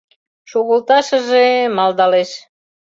«Шогылташыже-е» 0.49 1.59
малдалеш. 1.75 2.31